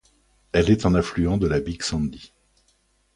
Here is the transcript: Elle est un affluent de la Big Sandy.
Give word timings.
Elle 0.51 0.71
est 0.71 0.87
un 0.87 0.95
affluent 0.95 1.37
de 1.37 1.45
la 1.45 1.59
Big 1.59 1.83
Sandy. 1.83 2.33